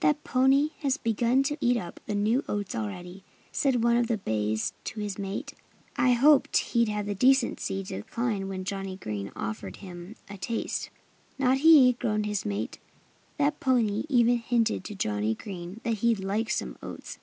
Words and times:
"That 0.00 0.24
pony 0.24 0.70
has 0.78 0.96
begun 0.96 1.42
to 1.42 1.58
eat 1.60 1.76
up 1.76 2.00
the 2.06 2.14
new 2.14 2.42
oats 2.48 2.74
already," 2.74 3.22
said 3.52 3.84
one 3.84 3.98
of 3.98 4.06
the 4.06 4.16
bays 4.16 4.72
to 4.84 5.00
his 5.00 5.18
mate. 5.18 5.52
"I 5.94 6.12
hoped 6.12 6.56
he'd 6.56 6.88
have 6.88 7.04
the 7.04 7.14
decency 7.14 7.84
to 7.84 7.98
decline 7.98 8.40
them 8.40 8.48
when 8.48 8.64
Johnnie 8.64 8.96
Green 8.96 9.30
offered 9.36 9.76
him 9.84 10.16
a 10.30 10.38
taste." 10.38 10.88
"Not 11.38 11.58
he!" 11.58 11.92
groaned 11.92 12.24
his 12.24 12.46
mate. 12.46 12.78
"That 13.36 13.60
pony 13.60 14.04
even 14.08 14.38
hinted 14.38 14.84
to 14.84 14.94
Johnnie 14.94 15.34
Green 15.34 15.82
that 15.84 15.98
he'd 15.98 16.24
like 16.24 16.48
some 16.48 16.78
oats. 16.82 17.18